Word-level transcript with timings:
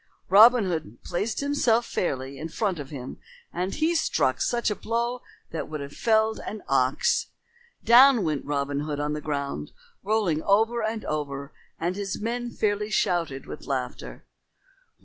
Robin 0.29 0.65
Hood 0.65 0.97
placed 1.03 1.41
himself 1.41 1.85
fairly 1.85 2.39
in 2.39 2.49
front 2.49 2.79
of 2.79 2.89
him 2.89 3.19
and 3.53 3.75
he 3.75 3.93
struck 3.93 4.39
a 4.67 4.75
blow 4.75 5.21
that 5.51 5.69
would 5.69 5.79
have 5.79 5.93
felled 5.93 6.39
an 6.39 6.63
ox. 6.67 7.27
Down 7.83 8.23
went 8.23 8.43
Robin 8.43 8.79
Hood 8.79 8.99
on 8.99 9.13
the 9.13 9.21
ground 9.21 9.73
rolling 10.01 10.41
over 10.41 10.81
and 10.81 11.05
over, 11.05 11.53
and 11.79 11.95
his 11.95 12.19
men 12.19 12.49
fairly 12.49 12.89
shouted 12.89 13.45
with 13.45 13.67
laughter. 13.67 14.25